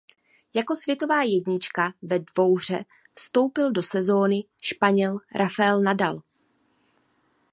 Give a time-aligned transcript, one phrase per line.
[0.53, 6.21] Jako světová jednička ve dvouhře vstoupil do sezóny Španěl Rafael Nadal.